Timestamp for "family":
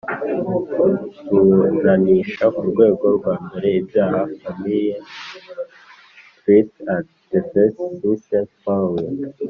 4.41-4.85